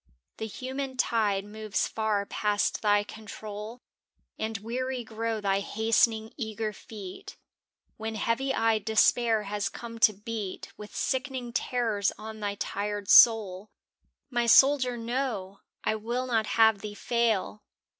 The 0.37 0.47
human 0.47 0.97
tide 0.97 1.45
moves 1.45 1.87
far 1.87 2.25
past 2.25 2.81
thy 2.81 3.03
control 3.03 3.83
And 4.39 4.57
weary 4.57 5.03
grow 5.03 5.39
thy 5.39 5.59
hastening, 5.59 6.33
eager 6.37 6.73
feet, 6.73 7.37
When 7.97 8.15
heavy 8.15 8.51
eyed 8.51 8.83
despair 8.83 9.43
has 9.43 9.69
come 9.69 9.99
to 9.99 10.13
beat 10.13 10.73
With 10.75 10.95
sickening 10.95 11.53
terrors 11.53 12.11
on 12.17 12.39
thy 12.39 12.55
tired 12.55 13.09
soul. 13.11 13.69
My 14.31 14.47
soldier, 14.47 14.97
no! 14.97 15.59
I 15.83 15.93
will 15.93 16.25
not 16.25 16.47
have 16.47 16.79
thee 16.79 16.95
fail! 16.95 17.61